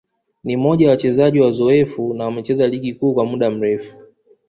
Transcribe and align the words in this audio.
ni 0.43 0.57
mmoja 0.57 0.87
wa 0.87 0.91
wachezaji 0.91 1.39
wazoefu 1.39 2.13
na 2.13 2.25
wamecheza 2.25 2.67
Ligi 2.67 2.93
Kuu 2.93 3.13
kwa 3.13 3.25
muda 3.25 3.51
mrefu 3.51 3.97